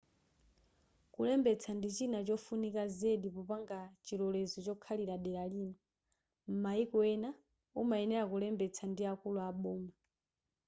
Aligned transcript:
kulembetsa 1.13 1.69
ndi 1.77 1.89
china 1.97 2.19
chofunikira 2.27 2.83
zedi 2.99 3.27
popanga 3.35 3.79
chilolezo 4.05 4.57
chokhalira 4.65 5.15
dera 5.23 5.43
lina 5.53 5.75
m'maiko 6.51 6.97
ena 7.13 7.29
umayenera 7.81 8.23
kulembetsa 8.31 8.83
ndi 8.91 9.03
akulu 9.11 9.39
aboma 9.49 9.91